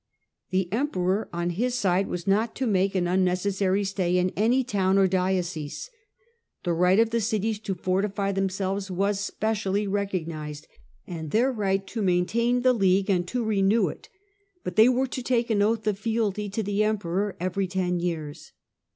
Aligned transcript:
The 0.49 0.67
Emperor, 0.73 1.29
on 1.31 1.51
his 1.51 1.75
side, 1.75 2.07
was 2.07 2.25
not 2.25 2.55
to 2.55 2.65
make 2.65 2.95
an 2.95 3.05
unnecessary 3.05 3.83
stay 3.83 4.17
in 4.17 4.31
any 4.35 4.63
town 4.63 4.97
or 4.97 5.05
diocese. 5.07 5.91
The 6.63 6.73
right 6.73 6.99
of 6.99 7.11
the 7.11 7.21
cities 7.21 7.59
to 7.59 7.75
fortify 7.75 8.31
them 8.31 8.49
selves 8.49 8.89
was 8.89 9.19
specially 9.19 9.85
recognized 9.85 10.67
and 11.05 11.29
their 11.29 11.51
right 11.51 11.85
to 11.85 12.01
main 12.01 12.25
tain 12.25 12.63
the 12.63 12.73
League 12.73 13.11
and 13.11 13.27
to 13.27 13.43
renew 13.43 13.89
it, 13.89 14.09
but 14.63 14.75
they 14.75 14.89
were 14.89 15.05
to 15.05 15.21
take 15.21 15.51
an 15.51 15.61
oath 15.61 15.85
of 15.85 15.99
fealty 15.99 16.49
to 16.49 16.63
the 16.63 16.83
Emperor 16.83 17.35
every 17.39 17.67
ten 17.67 17.99
years. 17.99 18.53